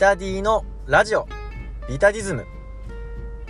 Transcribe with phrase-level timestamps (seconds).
[0.00, 1.28] タディのラジオ。
[1.86, 2.46] ビタディズム。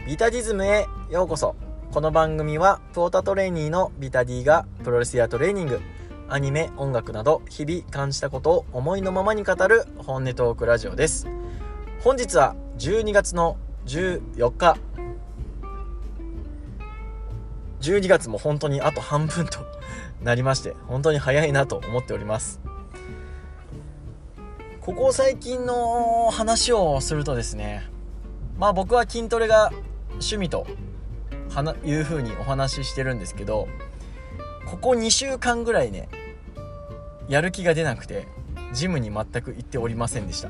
[0.05, 1.55] ビタディズムへようこそ。
[1.93, 5.81] この番組はプオタトレーニーのビタディがプロレスやトレーニング
[6.29, 11.29] アニメ音楽など日々感じたことを思いのままに語る本音トークラジオです。
[12.03, 14.77] 本日は12月の14日。
[17.81, 19.61] 12月も本当にあと半分と
[20.21, 22.61] なりまして本当に早いなと思っております。
[24.91, 27.89] ここ最近の話をするとですね
[28.59, 29.71] まあ僕は筋トレが
[30.15, 30.67] 趣味と
[31.85, 33.69] いうふうにお話ししてるんですけど
[34.67, 36.09] ここ2週間ぐらいね
[37.29, 38.27] やる気が出なくて
[38.73, 40.49] ジムに全く行っておりませんでした。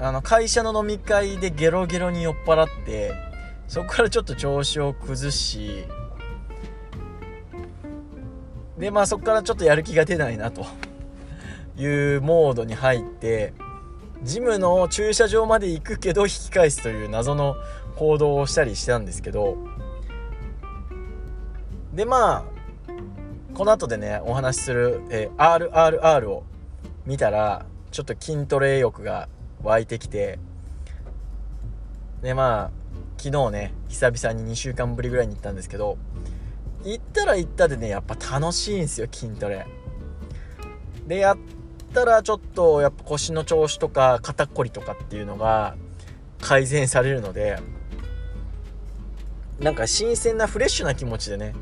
[0.00, 3.12] あの会社の飲み会でゲロゲロに酔っ払って
[3.68, 5.86] そこからちょっと調子を崩し
[8.78, 10.66] でまあそこからちょっとやる気が出ないなと。
[11.80, 13.54] いうモードに入って
[14.22, 17.56] ジムの駐車場まで行くけど引き返すという謎の
[17.96, 19.56] 行動をしたりしたんですけど
[21.94, 22.44] でまあ
[23.54, 26.44] この後でねお話しする、えー、RRR を
[27.06, 29.28] 見たらちょっと筋トレ欲が
[29.62, 30.38] 湧いてきて
[32.22, 32.70] でまあ
[33.16, 35.96] 昨日ね久々に2週間ぶりぐらいに行ったんですけど
[36.84, 39.66] 行ったら行ったでねやっぱ楽しいんですよ筋トレ。
[41.06, 41.38] でやっ
[41.92, 45.76] たらちょっとやっぱ腰の調子とか肩こりとかっていうのが
[46.40, 47.58] 改善されるので
[49.60, 51.54] なんか新鮮なフレッシュな気持ちでね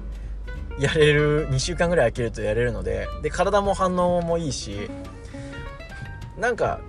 [0.79, 4.89] やれる2週間ぐらい空けるとやれるのでで体も反応もいいし
[6.39, 6.81] なんか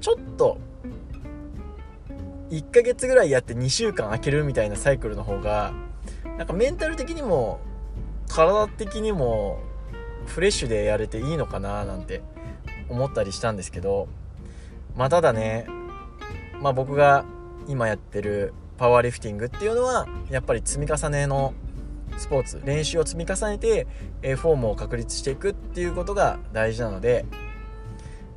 [0.00, 0.58] ちょっと
[2.50, 5.72] 1ヶ月ぐらいやって2週間空けるみたいなサイクルの方が
[6.38, 7.60] なんかメンタル的にも
[8.28, 9.60] 体的にも
[10.26, 12.22] フレッシュでやれていいのかななんて
[12.90, 14.08] 思ったりしたんですけど
[14.96, 15.66] まあただね
[16.60, 17.24] まあ僕が
[17.68, 21.54] 今やってるパワーリフティングっていうのはやっぱり積み重ねの
[22.18, 23.86] スポーツ練習を積み重ねて
[24.36, 27.24] フォームを確立していくっていうことが大事なので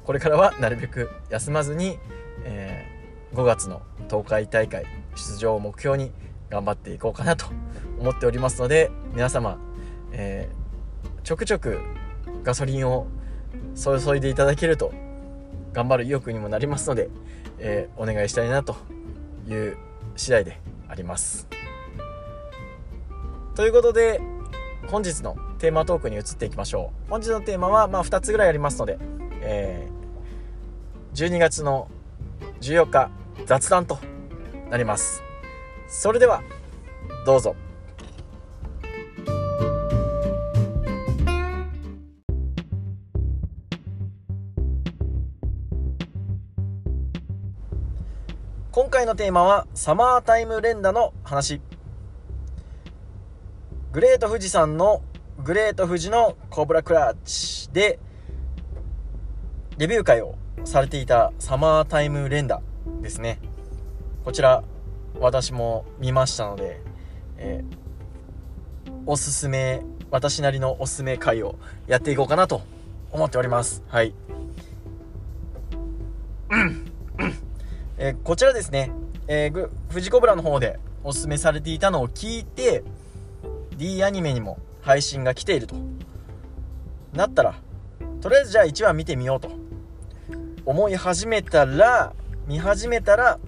[0.05, 1.97] これからはなるべく休まずに、
[2.43, 6.11] えー、5月の東海大会出場を目標に
[6.49, 7.45] 頑張っていこうかなと
[7.99, 9.57] 思っておりますので皆様、
[10.11, 11.79] えー、ちょくちょく
[12.43, 13.07] ガソリンを
[13.75, 14.93] 注いでいただけると
[15.73, 17.09] 頑張る意欲にもなりますので、
[17.57, 18.75] えー、お願いしたいなと
[19.47, 19.77] いう
[20.15, 21.47] 次第であります。
[23.55, 24.21] ということで
[24.87, 27.09] 本日のテーマトークに移っていきましょう。
[27.09, 28.97] 本日のテーマはまあ2つぐらいありますので、
[29.41, 31.87] えー、12月の
[32.61, 33.09] 14日
[33.45, 33.99] 雑談と
[34.69, 35.23] なります。
[35.87, 36.43] それでは
[37.25, 37.55] どうぞ。
[49.03, 51.59] 回のテーマはサマータイム連打の話。
[53.91, 55.01] グレート富士山の
[55.43, 57.99] グレート富士のコブラクラッチで
[59.77, 62.61] レビュー会をされていたサマータイム連打
[63.01, 63.39] ですね。
[64.23, 64.63] こちら
[65.19, 66.79] 私も見ましたので、
[67.37, 69.81] えー、おすすめ
[70.11, 71.55] 私なりのおすすめ会を
[71.87, 72.61] やっていこうかなと
[73.11, 73.83] 思っております。
[73.89, 74.15] はい。
[76.51, 76.92] うん。
[78.03, 78.91] えー、こちらですね、
[79.29, 82.83] えー、富士コブラの方でおすすめされていたのを聞いて
[83.77, 85.77] D アニメにも配信が来ていると。
[87.13, 87.55] なったら
[88.19, 89.51] とりあえずじゃあ1話見てみようと。
[90.65, 92.13] 思い始めたら
[92.45, 93.39] 見始めたら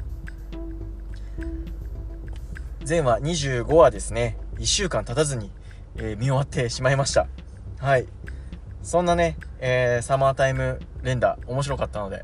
[2.86, 4.38] 全話25話ですね。
[4.60, 5.52] 1週間経たずに、
[5.98, 7.28] えー、見終わってしまいました。
[7.80, 8.08] はい。
[8.82, 12.24] そんなね、えー、サマータイム連打面白かったので、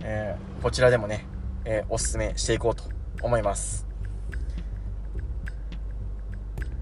[0.00, 1.24] えー、こちらでもね、
[1.66, 2.84] えおすすめしていこうと
[3.20, 3.86] 思います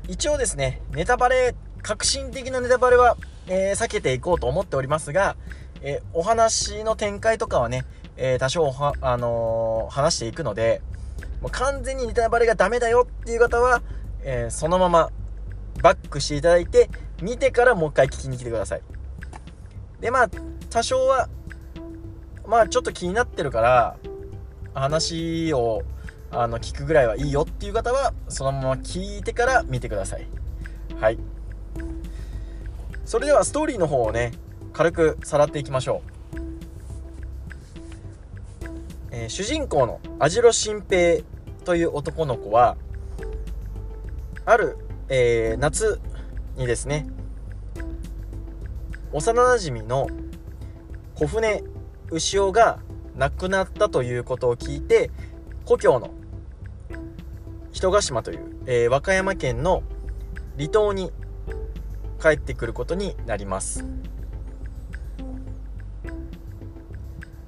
[0.06, 3.16] 一応ですね、ネタバレ、革新的なネタバレは、
[3.46, 5.36] えー、避けていこうと思っておりますが、
[5.80, 7.86] えー、お話の展開とかはね、
[8.18, 10.82] え、多少、あの話していくので、
[11.40, 13.82] もう完全にネタバレがダメだよっていう方は、
[14.22, 15.10] えそのまま
[15.82, 16.90] バックしていただいて、
[17.22, 18.82] 見てからもう一回聞きに来てください。
[20.00, 20.30] で、まあ、
[20.68, 21.30] 多少は、
[22.46, 23.96] まあちょっと気になってるから、
[24.74, 25.82] 話を
[26.30, 30.26] あの聞くぐらいはいいよっていう方はそのまま聞いてから見てください。
[31.00, 31.18] はい。
[33.04, 34.32] それではストーリーの方をね
[34.72, 36.36] 軽くさらっていきましょう、
[39.12, 41.22] えー、主人公の網代新平
[41.64, 42.76] という男の子は
[44.46, 44.78] ある、
[45.08, 46.00] えー、夏
[46.56, 47.06] にですね
[49.12, 50.08] 幼なじみの
[51.14, 51.62] 小舟
[52.10, 52.80] 牛尾が
[53.16, 55.10] 亡くなったということを聞いて
[55.64, 56.10] 故郷の
[57.72, 59.82] 人ヶ島という、えー、和歌山県の
[60.56, 61.12] 離島に
[62.20, 63.84] 帰ってくることになります。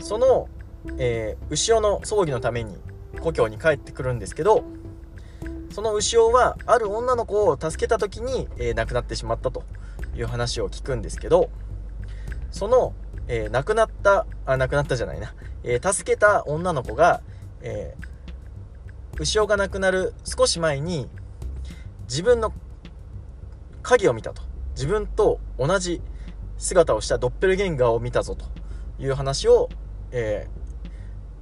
[0.00, 0.48] その、
[0.98, 2.76] えー、牛尾の葬儀のために
[3.20, 4.62] 故郷に帰ってくるんですけど
[5.72, 9.64] その牛尾はある女の子を助けた時に、えー、亡くなってしまったと
[10.14, 11.50] いう話を聞くんですけど
[12.52, 12.94] その、
[13.28, 15.34] えー、亡くなったあ亡くなったじゃないな、
[15.64, 17.22] えー、助けた女の子が、
[17.60, 21.08] えー、牛尾が亡くなる少し前に
[22.08, 22.52] 自分の
[23.82, 24.42] 影を見たと。
[24.74, 26.02] 自分と同じ
[26.58, 28.44] 姿をしたドッペルゲンガーを見たぞと。
[28.98, 29.68] いう話を、
[30.10, 30.48] え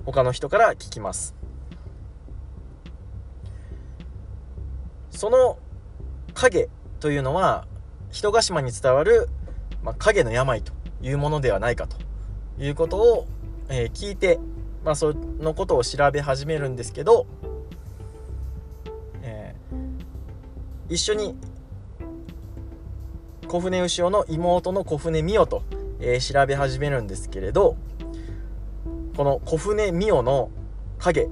[0.03, 1.35] ー、他の人から聞きます。
[5.11, 5.59] その
[6.35, 7.67] 影というのは
[8.11, 9.29] 人ヶ島に伝わる、
[9.83, 10.73] まあ、影の病と。
[11.05, 11.97] いうものではないかと
[12.59, 13.27] いうことを、
[13.69, 14.41] えー、聞いて、
[14.85, 17.27] まあ、そのことを調べ始めるんですけど、
[19.23, 21.37] えー、一緒に
[23.47, 25.63] 小船牛尾の妹の小船美代と、
[26.01, 27.77] えー、調べ始めるんですけれど
[29.17, 30.51] この小船美代の
[30.99, 31.29] 影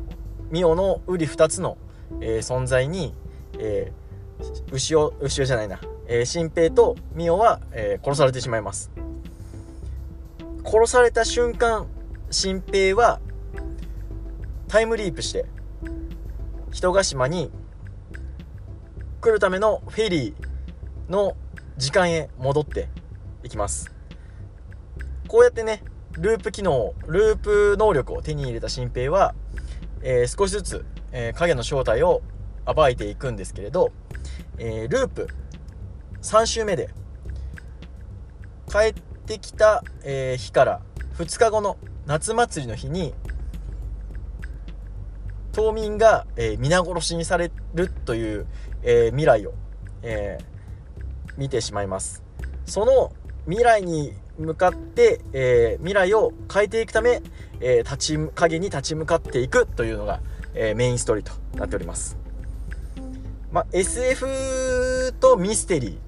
[0.51, 1.79] 美代の瓜二つの、
[2.21, 3.15] えー、存在に、
[3.59, 5.81] えー、牛尾牛尾じゃないな
[6.15, 8.91] えー、新平と美代は、えー、殺されてしまいます。
[10.65, 11.87] 殺された瞬間
[12.31, 13.21] 新平は
[14.69, 15.45] タイムリープして
[16.71, 17.51] 人ヶ島に
[19.21, 21.37] 来るためのフェリーの
[21.77, 22.89] 時間へ戻って
[23.43, 23.93] いきます。
[25.29, 25.83] こうやってね
[26.13, 29.35] ループ機能ループ能力を手に入れた新平は、
[30.03, 32.23] えー、少しずつ、えー、影の正体を
[32.65, 33.93] 暴いていくんですけれど、
[34.59, 35.29] えー、ループ
[36.23, 36.91] 3週目で
[38.71, 40.81] 帰っててきた、えー、日から
[41.17, 43.15] 2日後の夏祭りの日に
[45.53, 48.47] 島民が、えー、皆殺しにされるという、
[48.83, 49.55] えー、未来を、
[50.03, 52.23] えー、見てしまいます
[52.65, 53.13] その
[53.47, 57.21] 未来に向かって、え未来を変えていくため、
[57.61, 60.21] え立ち影に立ち向かっていくというのが、
[60.55, 62.17] えメインストーリーとなっております
[63.53, 65.99] まあ、SF とミステリ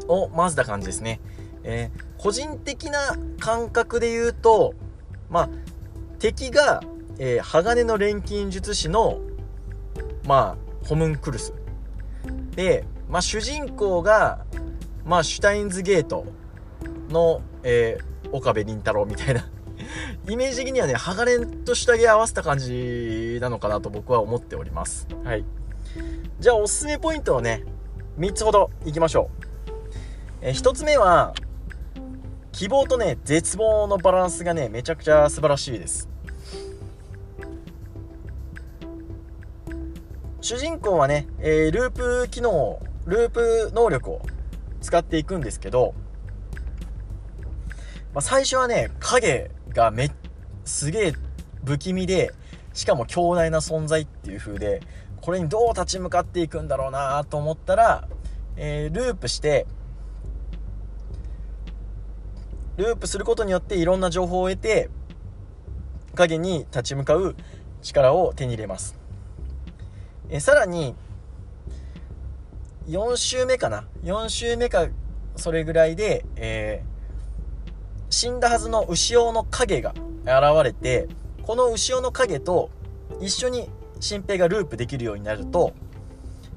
[0.00, 1.20] ーを混ぜた感じですね。
[1.64, 4.74] えー、個人的な感覚で言うと、
[5.30, 5.48] まあ、
[6.18, 6.82] 敵が、
[7.18, 9.20] えー、鋼の錬金術師の、
[10.24, 11.52] まあ、ホムンクルス。
[12.54, 14.44] で、まあ、主人公が、
[15.04, 16.26] まあ、シュタインズゲート
[17.08, 19.48] の、えー、岡部倫太郎みたいな
[20.28, 25.08] イメージ的にはね、鋼と下着合わせた感じなのかなと僕は思っております。
[25.24, 25.44] はい。
[26.40, 27.64] じゃあおすすめポイントをね
[28.18, 29.46] 3つほどいきましょう、
[30.42, 31.34] え1つ目は
[32.54, 36.08] 希望とね絶望のバランスがねめちゃくちゃ素晴らしいです。
[40.40, 44.22] 主人公はね、えー、ループ機能ループ能力を
[44.80, 45.94] 使っていくんですけど、
[48.12, 50.10] まあ、最初はね影がめ
[50.64, 51.12] すげえ
[51.64, 52.32] 不気味で
[52.72, 54.80] しかも強大な存在っていう風で
[55.20, 58.06] これにどう立ち向かっていくんだろうなと思ったら、
[58.56, 59.66] えー、ループして
[62.76, 64.90] ループすることによっていろんな情報を得て
[66.14, 67.36] 影に立ち向かう
[67.82, 68.96] 力を手に入れます、
[70.28, 70.94] え、さらに
[72.88, 74.88] 4周目かな？4周目か
[75.36, 81.08] それぐらいで、えー、死んだはずの牛尾の影が現れて
[81.42, 82.70] この牛尾の影と
[83.20, 83.68] 一緒に
[84.00, 85.72] 新平がループできるようになると、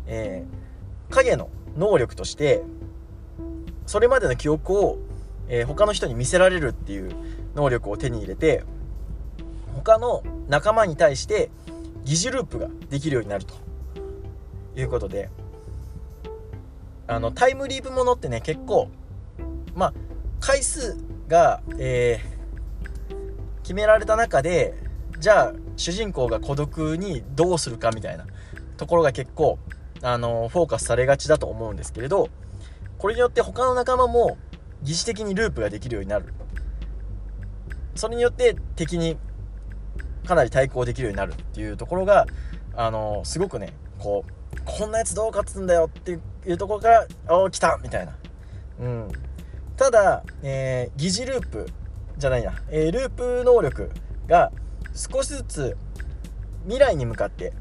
[0.06, 2.64] えー、影の能力として
[3.86, 4.98] それまでの記憶を、
[5.50, 7.12] えー、他の人に見せられるっていう
[7.56, 8.64] 能力を手に入れて
[9.76, 11.50] 他の仲間に対して
[12.04, 13.68] 疑似ループができるようになると。
[14.82, 15.30] いうことで。
[17.10, 18.90] あのタイムリープものってね結構
[19.74, 19.94] まあ
[20.42, 20.98] 回数
[21.30, 24.74] が、えー、決められた中で
[25.18, 28.26] じゃあ主人公が孤独にどうするかみたいな
[28.76, 29.58] ところが結構、
[30.02, 32.30] あのフォーカスされがちだと思うんですけれど、
[33.00, 34.38] これによって他の仲間も
[34.84, 36.34] 疑似的にループができるようになる。
[37.96, 39.18] それによって敵に
[40.28, 42.28] かなり対抗できるようになるっていうところが、
[42.76, 48.16] あのすごくね、こう、こんなやつどう勝つんだよっていうところから、お来たみたいな。
[48.80, 49.12] うん。
[49.78, 51.68] ただ、えー、疑似ループ
[52.18, 53.92] じゃないな、えー、ループ能力
[54.28, 54.52] が
[54.94, 55.78] 少しずつ
[56.64, 57.54] 未来に向かって、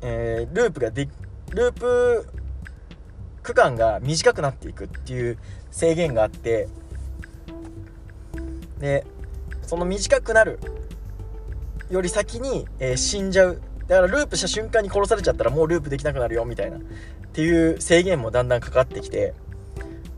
[0.00, 1.08] えー、ループがで
[1.50, 2.26] ループ
[3.42, 5.38] 区間が短くなっていくっていう
[5.70, 6.68] 制限があって
[8.78, 9.06] で
[9.62, 10.58] その短くなる
[11.90, 13.62] より先に、えー、死んじゃう。
[13.86, 16.80] だからループした瞬間に殺されちゃったらもうループできなくなるよみたいなっ
[17.32, 19.34] ていう制限もだんだんかかってきて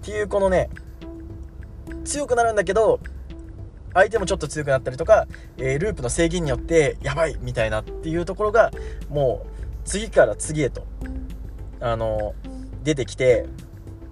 [0.02, 0.70] っていうこのね
[2.04, 3.00] 強くなるんだけど
[3.94, 5.26] 相手もちょっと強くなったりとか、
[5.56, 8.70] えー、ループの制限によってやばいみたいなっていうところが
[9.08, 10.86] もう次から次へと
[11.80, 12.34] あの
[12.84, 13.46] 出てきて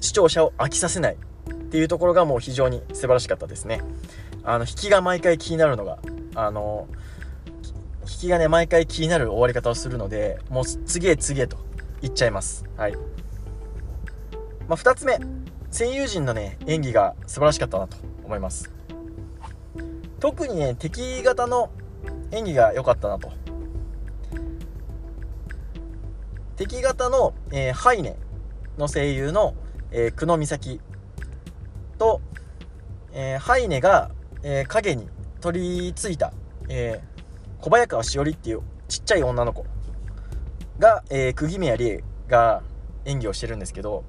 [0.01, 3.83] 視聴者を飽きさせないっていうところがもう非常に素晴らしかったですね。
[4.45, 5.99] あの引きが毎回気になるのが
[6.35, 6.89] あの
[8.03, 11.57] 引きがね毎回気になる終わり方をするのでもう次へ次へと
[12.03, 12.65] いっちゃいます。
[12.77, 12.97] はい。
[14.69, 15.19] まあ、2つ目。
[15.71, 18.71] 声優陣のね演技が素晴らしかったなと思います。
[20.21, 21.71] 特にね敵型の
[22.31, 23.33] 演技が良かったなと。
[26.57, 28.17] 敵型の、えー、ハイネ
[28.79, 29.55] の声優の、
[29.91, 30.81] えー、久野美咲
[31.99, 32.21] と、
[33.13, 34.11] えー、ハイネが、
[34.43, 35.09] えー、影に
[35.41, 36.33] 取り付いた、
[36.69, 39.67] えー、小早川しおりっていうちっちゃい女の子
[40.79, 42.63] が、えー、釘宮理恵が
[43.05, 44.05] 演技をしてるんですけど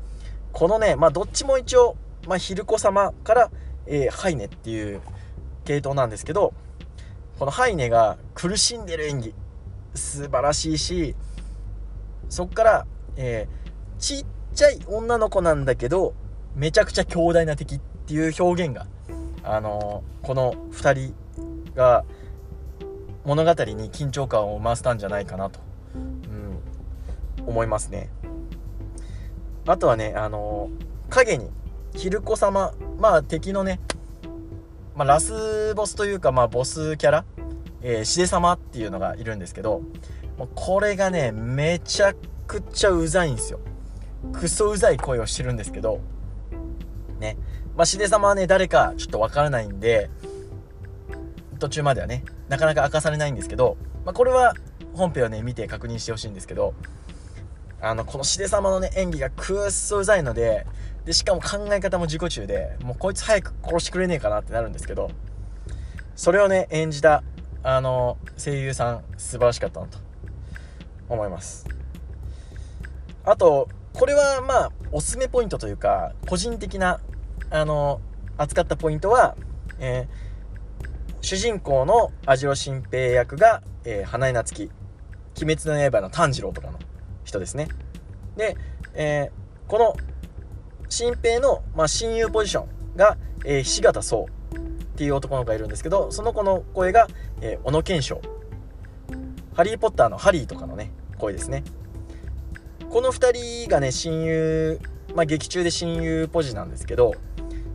[0.52, 3.52] このねまあどっちも一応、まあ、昼子様から、
[3.86, 5.02] えー、ハイネっていう
[5.66, 6.54] 系統なんですけど
[7.40, 9.34] このハイネが苦しんでる演技
[9.96, 11.16] 素晴らしいし
[12.30, 12.86] そっから、
[13.18, 16.14] えー、ちっちゃい女の子なんだけど
[16.56, 18.86] めちゃくちゃ強大な敵っていう表現が、
[19.44, 21.16] あの、この2人
[21.76, 22.06] が
[23.26, 25.60] 物語に緊張感を増したんじゃないかなと、
[25.96, 28.10] うん、思いますね。
[29.66, 30.70] あとはねあの、
[31.10, 31.50] 影に
[31.96, 33.80] 昼子様まあ敵のね、
[34.96, 37.26] まあ、ラスボスというか、まあ、ボスキャラ、
[37.82, 39.82] えー、シデ様っていうのがいるんですけど
[40.56, 42.14] これがねめちゃ
[42.48, 43.60] くちゃうざいんですよ。
[44.32, 46.00] クソうざい声をしてるんですけど
[47.20, 47.38] ね。
[47.76, 50.10] まあしで様はね誰かちょっとわからないんで
[51.60, 54.54] 途中まではねなかなか明かされないんですけど、まあ、これは
[54.94, 56.74] 本編をね見て確認してほしいんですけど
[57.82, 60.66] あのこのしで様のね演技がくっそうざいので
[61.06, 65.12] でしかも考え方も自己中でもうこいつ早く殺してくれねえかなってなるんですけど
[66.16, 67.24] それをね演じた
[67.64, 69.98] あの声優さん素晴らしかったなと
[71.10, 71.66] 思います。
[73.26, 77.00] あとこれはまあおすすめポイントというか個人的な
[77.50, 78.02] あの
[78.38, 79.36] 扱ったポイントは、
[79.80, 84.72] えー、主人公の網代新平役が、えー、花江夏樹
[85.42, 86.80] 鬼滅の刃の炭治郎とかの
[87.24, 87.68] 人ですね。
[88.36, 88.58] で、
[88.94, 89.96] えー、この
[90.90, 94.28] 新平の、まあ、親友ポジションが、えー、菱形壮
[94.94, 97.08] っていう男の子がいるんですけどその子の声が、
[97.42, 98.22] えー、小野賢章。
[99.56, 101.64] ハリー・ポッターのハリーとかのね声ですね。
[102.94, 104.80] この2人がね親友
[105.16, 107.16] まあ劇中で親友ポジなんですけど、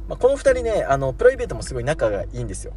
[0.09, 2.73] まあ、この2人ねあのプライベートもすごい仲がいいんですよ。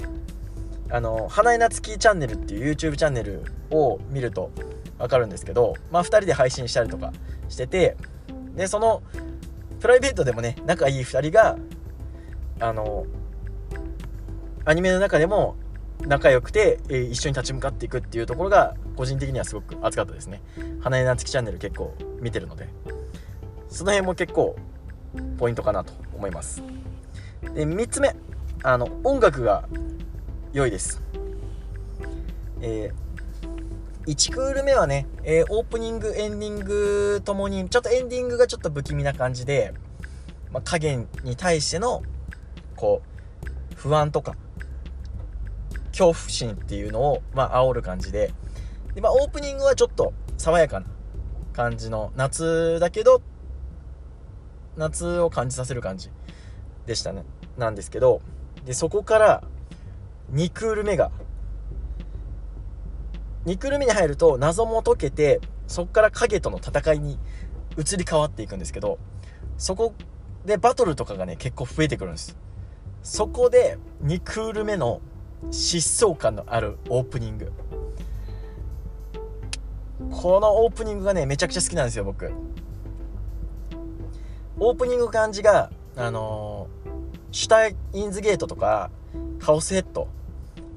[0.89, 4.49] あの花江夏樹チャンネルっていう YouTube チャンネルを見ると
[4.97, 7.13] 分かるんですけど、まあ、2人で配信したりとか
[7.47, 7.95] してて
[8.55, 9.03] でその
[9.79, 11.59] プライベートでもね仲いい2人が
[12.59, 13.05] あの
[14.65, 15.55] アニメの中でも
[16.07, 20.41] 仲良くて、えー、一緒に立ち向かっていくっていうところが個人的にはすごく熱かったですね。
[20.81, 22.67] 花江夏樹チャンネル結構見てるので。
[23.69, 24.57] その辺も結構
[25.37, 26.61] ポイントかなと思います。
[27.53, 28.15] で3つ目。
[28.63, 29.67] あの音楽が
[30.53, 31.01] 良いです。
[32.61, 39.73] えー、1クール目はね、えー、オープニングエンディングともにちょっとエンディングがちょっと不気味な感じで、
[40.51, 42.03] まあ、影に対しての
[42.75, 44.35] こう不安とか
[45.91, 48.33] 恐怖心っていうのを、まあ、煽る感じで。
[48.95, 50.87] で、まあ、オープニングはちょっと爽やかな
[51.53, 53.21] 感じの夏だけど
[54.77, 56.09] 夏を感じさせる感じ
[56.85, 57.23] でしたね。
[57.57, 58.21] なんですけど。
[58.65, 59.43] でそこから
[60.33, 61.11] 2クール目が
[63.45, 67.17] 2クール目に入ると謎も解けてそこから影との戦いに
[67.77, 68.99] 移り変わっていくんですけど
[69.57, 69.93] そこ
[70.45, 72.37] でバトルとかがね結構増えてくるんです。
[73.03, 75.01] そこで2クール目の
[75.49, 77.51] 疾走感のあるオープニング。
[80.11, 82.31] このオープニングがねめちゃくちゃ好きなんですよ僕。
[84.59, 88.91] オープニング感じがあのー、シュタインズゲートとか
[89.39, 90.07] ハウスヘッド。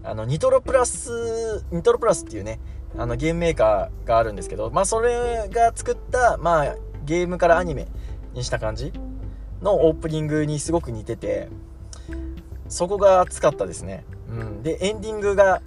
[0.07, 2.61] あのニトロプラスニトロプラスっていうね
[2.99, 7.89] あのゲームメーカーがあるんですけどまあそれが作ったまあゲームからアニメ
[8.35, 8.93] にした感じ
[9.63, 11.49] のオープニングにすごく似てて
[12.69, 14.05] そこが熱かったですね。
[14.63, 15.63] でエンディングが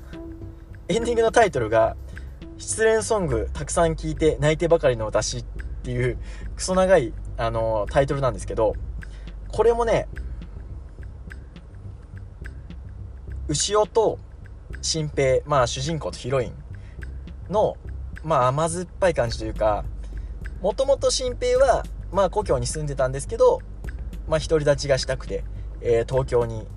[0.87, 1.95] エンディングのタイトルが
[2.57, 5.43] 「失恋ソングたくさん聴いて泣いてばかりの私」っ
[5.83, 6.17] ていう
[6.55, 8.75] クソ長い、あのー、タイトルなんですけど
[9.49, 10.07] これもね
[13.47, 14.19] 牛尾と
[14.81, 16.53] 新平まあ主人公とヒロイン
[17.49, 17.77] の
[18.23, 19.85] まあ甘酸っぱい感じというか
[20.61, 23.61] もともと新平はまあ故郷に住んでたんですけど
[24.27, 25.43] まあ独り立ちがしたくて、
[25.81, 26.67] えー、東京に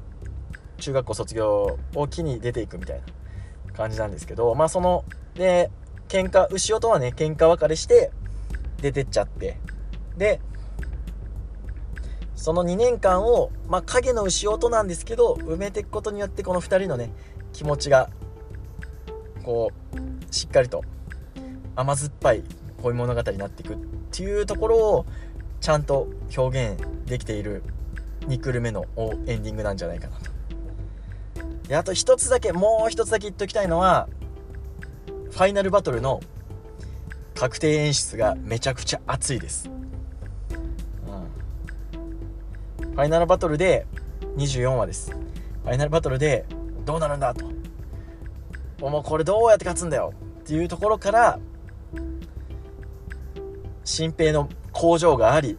[0.80, 3.00] 中学校卒業を機に出ていくみたい
[3.66, 5.70] な感じなんですけどまあそので
[6.08, 8.10] 喧嘩牛尾とはね喧嘩別れして
[8.82, 9.58] 出てっちゃって。
[10.16, 10.40] で
[12.40, 17.12] その2年間を、まあ、影の牛音なんですけど埋めていくことによってこの2人のね
[17.52, 18.08] 気持ちが
[19.42, 20.82] こうしっかりと
[21.76, 22.42] 甘酸っぱい
[22.82, 23.76] 恋物語になっていくっ
[24.10, 25.06] ていうところを
[25.60, 27.62] ちゃんと表現できている
[28.20, 28.86] 2クル目の
[29.26, 30.29] エンディングなんじゃないかなと。
[31.70, 34.08] であと一つだけもう一つだけ言っときたいのは
[35.30, 36.20] ファイナルバトルの
[37.36, 39.70] 確定演出がめちゃくちゃ熱いです、
[42.82, 43.86] うん、ファイナルバトルで
[44.36, 45.12] 24話です。
[45.12, 46.44] ファイナルバトルで
[46.84, 47.46] どうなるんだと。
[48.80, 50.12] もうこれどうやって勝つんだよ。
[50.40, 51.38] っていうところから
[53.84, 55.56] 新平の工場があり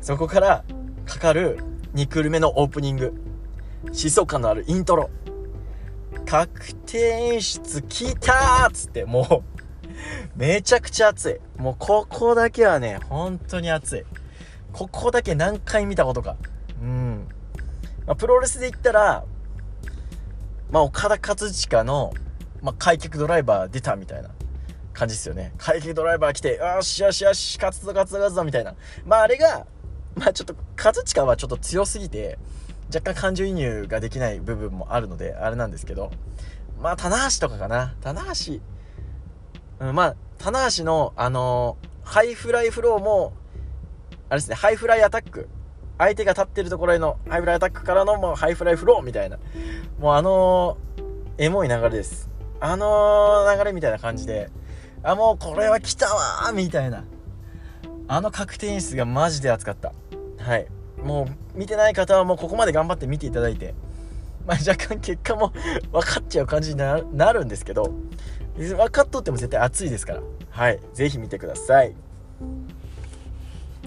[0.00, 0.64] そこから
[1.04, 1.58] かかる
[1.94, 3.25] 2クル目のオープニング。
[3.92, 5.10] 疾走感のあるイントロ。
[6.26, 9.56] 確定演出聞いたーっつってもう。
[10.36, 11.60] めちゃくちゃ熱い。
[11.60, 14.04] もうここだけはね本当に熱い。
[14.72, 16.36] ここだけ何回見たことか。
[16.82, 17.28] うん、
[18.06, 19.24] まあ、プロレスで言ったら
[20.70, 22.12] まあ岡田和親の、
[22.60, 24.30] まあ、開脚ドライバー出たみたいな。
[24.96, 25.52] 感じですよね。
[25.58, 28.74] 開脚ドライバー来てよしよしよし勝つぞ勝つぞ勝つぞみたいな。
[29.04, 29.66] まああれが
[30.14, 32.38] まあちょっと和親はちょっと強すぎて
[32.94, 36.10] 若干感情移入ができない部分もあるのであれなんですけど
[36.80, 37.94] まあ棚橋とかかな。
[38.02, 38.60] 棚橋。
[39.80, 43.32] うん、まあ棚橋のあのー、ハイフライフローも
[44.28, 45.48] あれですねハイフライアタック。
[45.98, 49.38] 相手が立ってるところへのハイフライアタックからのもうハイフライフローみたいな。
[49.98, 52.28] もうあのー、エモい流れです。
[52.60, 54.50] あのー、流れみたいな感じで。
[55.02, 57.04] あもうこれは来たわみたいな。
[58.08, 59.92] あの確定演出がマジで熱かった。
[60.38, 60.66] はい。
[61.06, 63.74] もう見てない方はもうここまで頑張って見ていただいて、
[64.44, 65.52] まあ、 若干結果も
[65.92, 67.94] 分かっちゃう感じになるんですけど
[68.56, 70.22] 分かっとっても絶対熱いですから。
[70.50, 70.80] はい。
[70.94, 71.94] 是非見てください。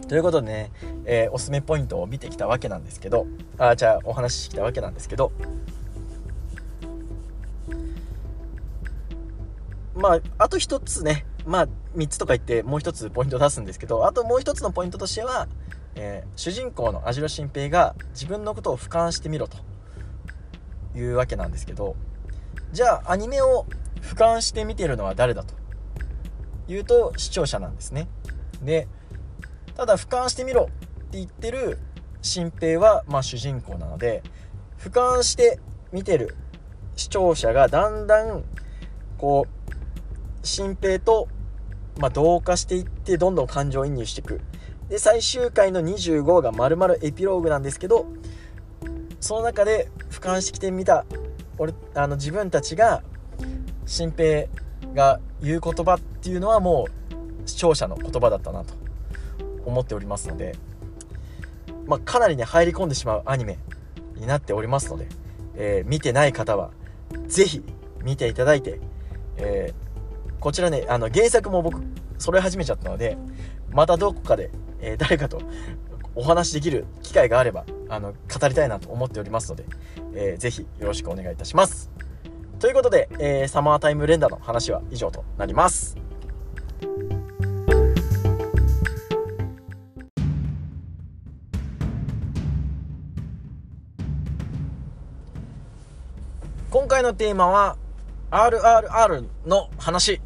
[0.08, 0.72] ということでね、
[1.06, 3.28] えー、おすすめポイントを見てきたわけなんですけど
[3.60, 5.32] あじゃあお話ししてきたわけなんですけど
[9.96, 15.48] まああと一つねまあ3つとか言ってもう一つポイント出すんですけどあともう一つのポイントとしては
[16.02, 19.58] えー、主人公の網代新平が自分のことを俯瞰してみろと
[20.96, 21.98] いうわけなんですけど
[22.72, 23.66] じゃあアニメを
[24.02, 25.54] 俯瞰して見てるのは誰だと
[26.70, 28.08] いうと視聴者なんですね。
[28.64, 28.88] で
[29.76, 31.78] ただ俯瞰してみろって言ってる
[32.22, 34.24] 新平は、まあ、主人公なので
[34.78, 35.60] 俯瞰して
[35.92, 36.38] 見てる
[36.96, 38.44] 視聴者がだんだん
[39.18, 41.28] こう新平と、
[41.98, 44.40] まあ、同化していってどんどん感情移入していく。
[44.90, 48.08] で最終回の25がまるまるエピローグなんですけど
[49.20, 51.06] その中で俯瞰してきてみた
[51.58, 53.04] 俺あの自分たちが
[53.86, 54.48] 新平
[54.94, 56.88] が言う言葉っていうのはも
[57.46, 58.74] う視聴者の言葉だったなと
[59.66, 60.56] 思っておりますので、
[61.86, 63.60] まあ、かなりね入り込んでしまうアニメ
[64.16, 65.08] になっておりますので、
[65.56, 66.72] えー、見てない方は
[67.28, 67.64] 是非
[68.04, 68.80] 見ていただいて、
[69.38, 71.82] えー、こちらねあの原作も僕
[72.18, 73.18] 揃え始めちゃったので
[73.72, 74.50] またどこかで
[74.82, 75.42] えー、誰かと
[76.16, 79.66] お話しできる機会があればあの語りたいなと思っておりますので、
[80.14, 81.90] えー、ぜひよろしくお願いいたします。
[82.60, 85.98] ということで、えー、サマータイム連打の話は以上となります。
[96.70, 97.78] 今回のテーマは
[98.30, 100.22] RRR の話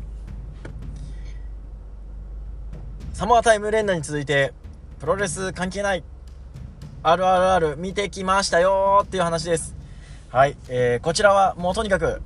[3.13, 4.53] サマータイム連打に続いて、
[4.99, 6.03] プロレス関係ない、
[7.03, 9.75] RRR 見てきましたよっていう話です。
[10.31, 12.23] はい、えー、こちらはもうとにかく、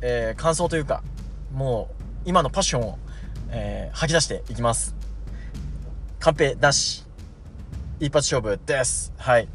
[0.00, 1.02] えー、感想というか、
[1.52, 2.98] もう今のパッションを、
[3.50, 4.96] えー、吐き出していきます。
[6.18, 7.04] カンペなし、
[8.00, 9.12] 一発勝負です。
[9.18, 9.48] はい。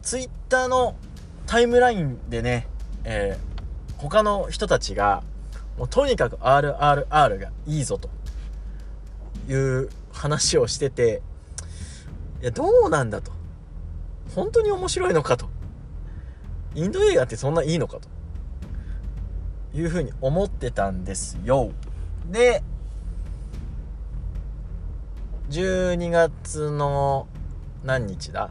[0.00, 0.96] ツイッターの
[1.46, 2.66] タイムラインでね、
[3.04, 5.22] えー、他の人たちが、
[5.78, 8.08] もうとにかく RRR がいいぞと
[9.48, 11.22] いう話をしてて
[12.42, 13.32] いやどうなんだと。
[14.34, 15.48] 本当に面白いのかと。
[16.74, 18.08] インド映画ってそんないいのかと
[19.78, 21.70] いうふうに思ってたんですよ。
[22.30, 22.62] で
[25.50, 27.28] 12月の
[27.84, 28.50] 何日だ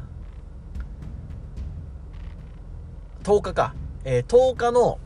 [3.23, 3.73] ？10日か、
[4.05, 4.99] えー、10日の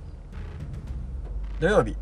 [1.60, 1.96] 土曜日、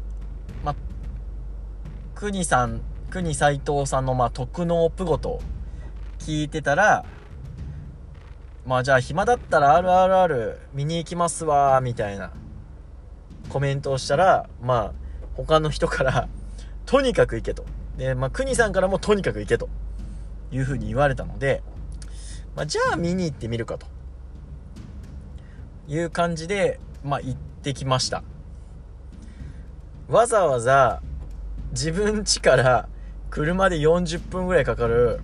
[2.15, 5.41] 国さん、国斎藤さんの、まあ、特納プゴと
[6.17, 7.05] 聞いてたら、
[8.65, 12.31] まあじゃあ暇だったら RRR 見に行きますわ、みたいな
[13.49, 14.93] コメントをしたら、まあ
[15.35, 16.29] 他の人から
[16.85, 17.65] とにかく行けと。
[17.97, 19.67] で、まあ国さんからもとにかく行けと
[20.51, 21.63] いうふうに言われたので、
[22.55, 23.87] まあじゃあ見に行ってみるかと
[25.89, 28.23] いう感じで、まあ行ってきました。
[30.07, 31.01] わざわざ
[31.75, 32.87] 自分家から
[33.29, 35.19] 車で40分ぐらいかかる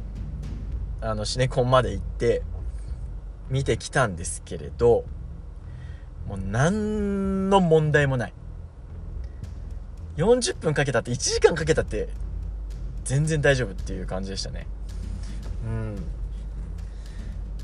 [0.99, 2.43] あのシネコンまで行って
[3.49, 5.05] 見てきたんですけれど
[6.27, 8.33] もう何の問題もない。
[10.17, 12.09] 40分かけたって1時間かけたって
[13.05, 14.67] 全然大丈夫っていう感じでしたね。
[15.65, 16.03] うん。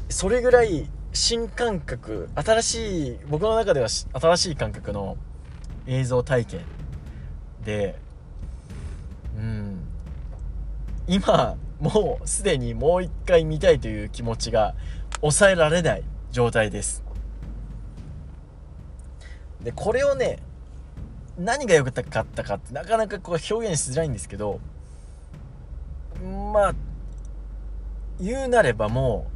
[0.07, 5.17] それぐらい新感覚新しい僕の中では新しい感覚の
[5.87, 6.61] 映像体験
[7.65, 7.99] で
[9.37, 9.79] うん。
[11.07, 14.75] 今もうすでにもう一回見たいという気持ちが
[15.21, 17.03] 抑えられない状態です。
[19.61, 20.39] でこれをね
[21.37, 22.03] 何が良かった
[22.43, 24.59] かってなかなかこう表現しづらいんですけど
[26.53, 26.75] まあ
[28.19, 29.27] 言うなればも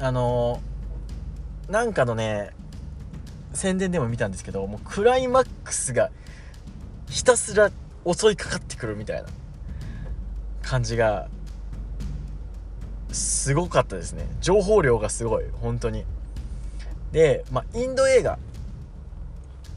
[0.00, 0.60] うあの
[1.68, 2.50] なんかのね
[3.52, 6.10] 宣伝でも見たんですけどもうクライマックスが
[7.12, 7.70] ひたすら
[8.06, 9.28] 襲いかかってくるみたいな
[10.62, 11.28] 感じが
[13.12, 14.26] すごかったですね。
[14.40, 16.04] 情報量がすごい本当に。
[17.12, 18.38] でまあインド映画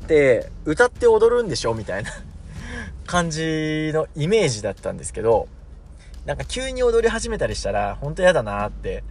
[0.06, 2.12] って歌って踊るんでしょみたいな
[3.06, 5.50] 感じのイメージだったんですけど
[6.26, 9.04] なんか急に踊り始めたりしたら本当嫌だなって、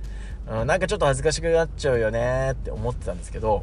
[0.48, 3.62] うん、なんかちょっと恥ずかしくなっちゃうよねって思ってたんですけど、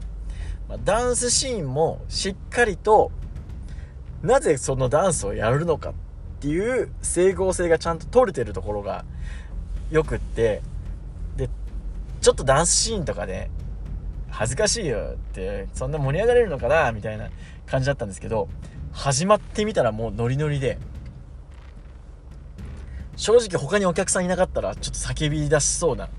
[0.69, 3.11] まあ、ダンスシーンもしっかりと
[4.23, 5.93] なぜそのダンスをやるのかっ
[6.39, 9.05] ていう整合性がちゃんと取れてるところが
[9.89, 10.61] よくって
[11.37, 11.49] で
[12.21, 13.49] ちょっとダンスシーンとかで
[14.29, 17.29] 恥ずかしいよってそんな盛り上がれるのかなみたいな
[17.65, 18.47] 感じだったんですけど
[18.91, 20.77] 始まってみたらもうノリノリで
[23.15, 26.09] 正直他にお客さんいなかったらちょっと叫び出しそうな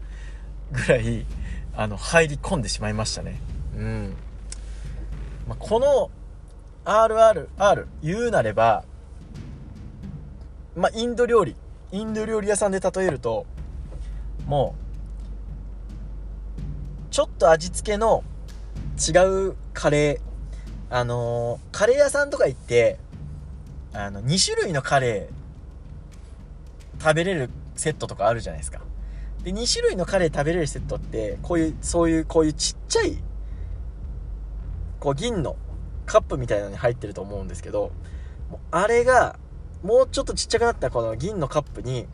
[0.72, 1.26] ぐらい
[1.74, 3.40] あの入り込んでしまいましたね。
[3.76, 4.14] うん、
[5.48, 6.10] まあ、この
[6.84, 8.84] RRR 言うなれば
[10.74, 11.56] まあインド料理。
[11.92, 13.44] インド料理屋さんで例えると
[14.46, 14.74] も
[16.58, 18.24] うちょっと味付けの
[18.96, 19.18] 違
[19.50, 22.98] うカレーあのー、カレー屋さんとか行って
[23.92, 28.80] あの2種類のカレー食べれるセットとかあるじゃないですか。
[29.42, 33.18] で2種類のカレー食べれるセットってこういうそういうこういうちっちゃい
[35.00, 35.56] こう銀の
[36.06, 37.92] カップみたいなのに入ってると思うんですけど
[38.70, 39.38] あれが
[39.82, 42.06] もうちょっとちっちゃくなったこの銀のカップに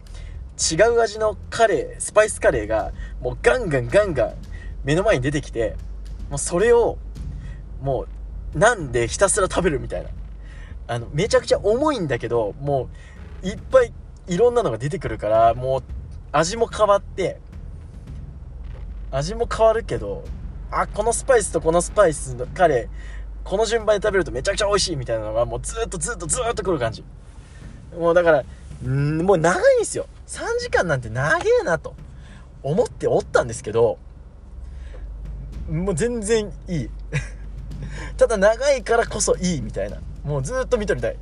[0.70, 4.34] 違う味のカレースパイスカレーがもうガンガンガンガン
[4.84, 5.76] 目の前に出てきて
[6.30, 6.98] もうそれを
[7.80, 8.06] も
[8.54, 10.10] うなんでひたすら食べるみたいな。
[10.88, 12.88] あのめちゃくちゃ重いんだけども
[13.44, 13.92] ういっぱい
[14.26, 15.82] いろんなのが出てくるからもう
[16.32, 17.40] 味も変わって
[19.10, 20.24] 味も変わるけど
[20.70, 23.17] あこのスパイスとこのスパイスのカレー
[23.48, 27.02] この順番で食べるとめちゃくちゃ美味しいみたいなのがもうずっとずっとずっとくる感じ。
[27.98, 28.44] もうだから
[28.86, 30.06] んもう長いんですよ。
[30.26, 31.94] 3時間なんて長えなと。
[32.62, 33.98] 思っておったんですけど
[35.70, 36.90] もう全然いい。
[38.18, 39.96] ただ長いからこそいいみたいな。
[40.24, 41.16] もうずっと見とりたい。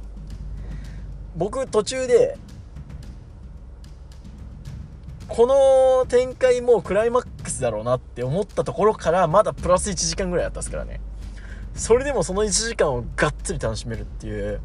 [1.36, 2.38] 僕途中で
[5.28, 11.00] この展開もうクライマックスだろうなって思ったところからまだプラス1時間ぐらいあったんですからね。
[11.76, 14.60] それでもその1時間をがっつり楽しめるっていう。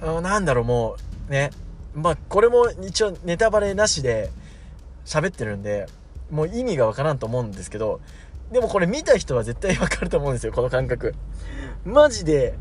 [0.00, 0.96] なんだろうも
[1.28, 1.50] うね。
[1.94, 4.30] まあこれも一応ネタバレなしで
[5.04, 5.86] 喋ってるんで
[6.30, 8.00] もう意味がわからんと思うんですけど
[8.50, 11.14] でもこれ見た人は絶対わかると思うんですよこの感覚。
[11.84, 12.54] マジで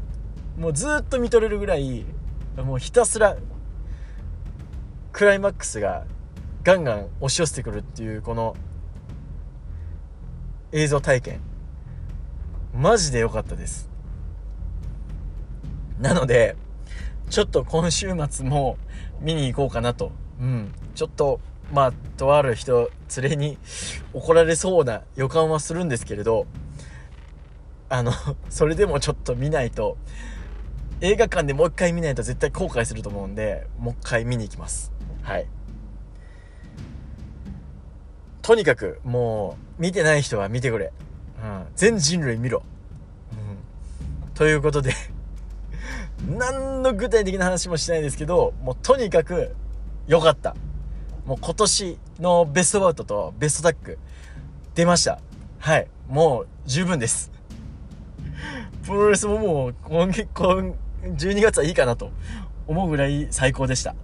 [0.58, 2.06] もうずっと見とれるぐらい
[2.58, 3.38] もうひたすら
[5.14, 6.04] クライマックスが
[6.64, 8.56] ガンガン押し寄せてくるっていうこの
[10.74, 11.51] 映像体験。
[12.74, 13.90] マジで良かったです。
[16.00, 16.56] なので
[17.30, 18.78] ちょっと今週末も
[19.20, 20.12] 見に行こうかなと。
[20.40, 20.74] うん。
[20.96, 21.40] ちょっと
[21.72, 23.58] まあとある人連れに
[24.14, 26.46] 怒られそうな予感はするんですけれど
[27.90, 28.12] あの
[28.50, 29.98] それでもちょっと見ないと
[31.00, 34.92] 映画館でもう一回見ないと絶対後悔すると思うんでもう一回見に行きます。
[35.24, 35.48] はい。
[38.42, 40.92] とにかくもう見てない人は見てくれ、
[41.76, 42.64] 全人類見ろ、
[43.32, 44.94] うん、ということで
[46.28, 49.56] 何の具体的な話もしないですけどもうとにかく
[50.08, 50.56] 良かった。
[51.26, 54.00] もう今年のベストバウトとベストタック
[54.74, 55.20] 出ました。
[55.60, 55.88] はい。
[56.10, 57.32] もう十分です。
[58.84, 60.74] プロレスももう今月今
[61.04, 62.12] 12月はいいかなと
[62.68, 63.96] 思うぐらい最高でした。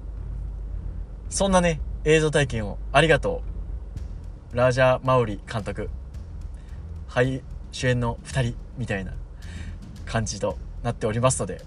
[1.30, 3.42] そんなね映像体験をありがと
[4.54, 4.56] う。
[4.56, 5.90] ラージャー・マウリ監督。
[7.08, 7.42] はい
[7.72, 9.14] 主演の2人みたいな
[10.06, 11.62] 感じとなっておりますので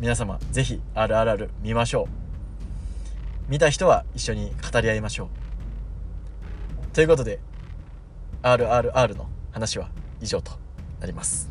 [0.00, 3.50] 皆様ぜひ RRR 見ましょう。
[3.50, 6.94] 見た人は一緒に語り合いましょう。
[6.94, 7.40] ということで
[8.42, 9.90] RRR の話は
[10.20, 10.52] 以上と
[11.00, 11.49] なります。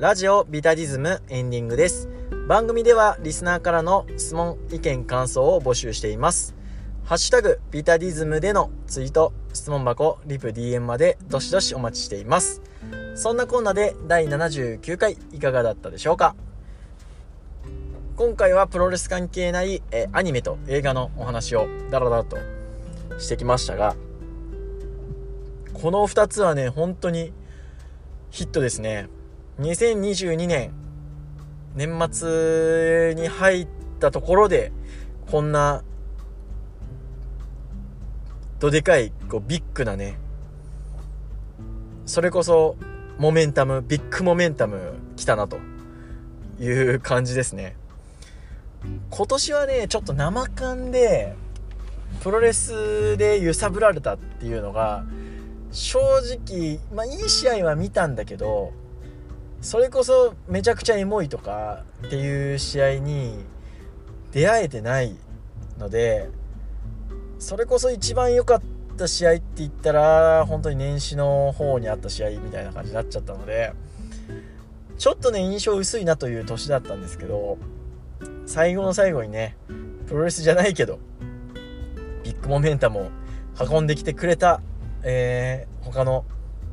[0.00, 2.08] ラジオビタディズムエンディングです
[2.48, 6.54] 番組ではリスナーからの質問意見感想を募集しています
[7.04, 12.62] ハッシュタグ、ビタディズムでのツイート、質問箱、リプ、DM までどしどしお待ちしています。
[13.14, 16.34] そんなコーナーで第79回いかがだったでしょうか？
[18.16, 22.38] 今回はプロレス関係ないえアニメと映画のお話をダラダラと
[23.18, 23.96] してきましたが、
[25.74, 27.34] この2つはね、本当に
[28.30, 29.08] ヒットですね。
[29.60, 30.72] 2022年、
[31.74, 33.68] 年末に入っ
[34.00, 34.72] たところで、
[35.30, 35.84] こんな
[38.60, 40.18] どでかいこうビッグなね
[42.04, 42.76] それこそ
[43.16, 45.58] モメンタムビッグモメンタム来たなと
[46.60, 47.76] いう感じですね。
[49.10, 51.34] 今年はねちょっと生感で
[52.22, 55.04] プロレスで揺さぶられたっていうのが
[55.70, 58.72] 正直まあいい試合は見たんだけど
[59.60, 63.44] それこそめちゃくちゃエモいとかっていう試合に
[64.32, 65.16] 出会えてない
[65.78, 66.30] ので
[67.38, 68.62] それこそ一番良かっ
[68.96, 73.72] た試合って言ったら本当に年始の方にあった試合みたいな感じになっちゃったので
[74.98, 77.58] ちょっとね印象薄いなという年だったんですけど
[78.46, 79.56] 最後の最後にね
[80.06, 80.98] プロレスじゃないけど
[82.24, 83.10] ビッグモメンタムを
[83.58, 84.60] 運んできてくれた、
[85.02, 86.24] えー、他の、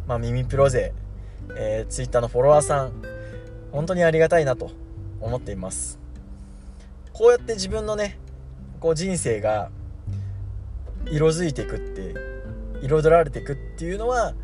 [0.07, 0.93] まあ、耳プロ勢、
[1.55, 2.91] えー、ツイッターのフォロワーさん
[3.71, 4.71] 本当にありがたいなと
[5.21, 5.99] 思っています。
[7.13, 8.17] こうやって自分のね
[8.79, 9.71] こう人生が
[11.09, 12.13] 色づいていくって
[12.81, 14.35] 彩られていくっていうのは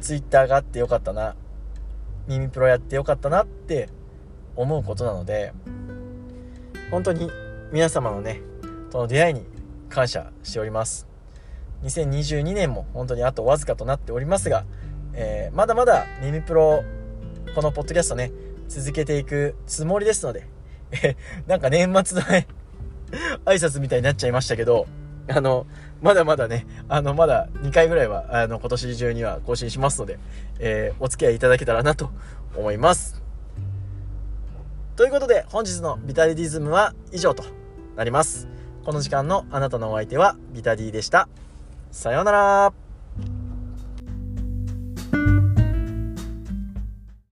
[0.00, 1.36] Twitter があってよかったな
[2.26, 3.88] 耳プロやってよかったなって
[4.56, 5.52] 思うことなので
[6.90, 7.30] 本当に
[7.72, 8.40] 皆様のね
[8.90, 9.44] その出会いに
[9.88, 11.06] 感謝しております。
[11.84, 14.64] 2022年も本当にあとわずかとなっておりますが、
[15.16, 16.84] えー、まだまだ耳プロ
[17.54, 18.30] このポッドキャストね
[18.68, 20.46] 続けていくつもりですので
[21.48, 22.46] なんか年末のね
[23.44, 24.86] 挨拶みたいになっちゃいましたけど
[25.28, 25.66] あの、
[26.02, 30.18] まだまだね、あの、まだ2回ぐらいは、あの、今年中には更新しますので、
[30.60, 32.10] えー、お付き合いいただけたらなと
[32.56, 33.22] 思います。
[34.94, 37.44] ということで、本日のビタリディズムは以上と
[37.96, 38.48] なります。
[38.84, 41.28] この時間のあなたのお相手はビタディでした。
[41.90, 42.72] さようなら